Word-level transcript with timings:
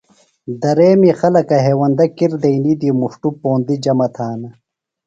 دریمی 0.61 1.11
خلکہ 1.19 1.57
ہیوندہ 1.65 2.05
کِر 2.17 2.31
دئینی 2.41 2.73
دی 2.79 2.89
مُݜٹوۡ 2.99 3.37
پوندیۡ 3.41 3.81
جمع 3.83 4.07
تھانہ۔ 4.15 4.49